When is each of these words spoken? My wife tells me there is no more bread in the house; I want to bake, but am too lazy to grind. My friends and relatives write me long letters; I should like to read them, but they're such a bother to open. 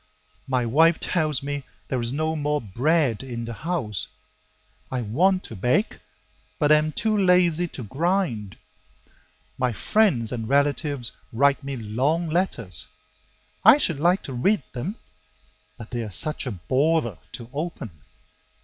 My 0.47 0.65
wife 0.65 0.99
tells 0.99 1.43
me 1.43 1.61
there 1.87 2.01
is 2.01 2.11
no 2.11 2.35
more 2.35 2.59
bread 2.59 3.21
in 3.21 3.45
the 3.45 3.53
house; 3.53 4.07
I 4.91 5.01
want 5.03 5.43
to 5.43 5.55
bake, 5.55 5.99
but 6.57 6.71
am 6.71 6.91
too 6.91 7.15
lazy 7.15 7.67
to 7.67 7.83
grind. 7.83 8.57
My 9.59 9.71
friends 9.71 10.31
and 10.31 10.49
relatives 10.49 11.11
write 11.31 11.63
me 11.63 11.77
long 11.77 12.27
letters; 12.31 12.87
I 13.63 13.77
should 13.77 13.99
like 13.99 14.23
to 14.23 14.33
read 14.33 14.63
them, 14.71 14.95
but 15.77 15.91
they're 15.91 16.09
such 16.09 16.47
a 16.47 16.51
bother 16.51 17.19
to 17.33 17.47
open. 17.53 17.91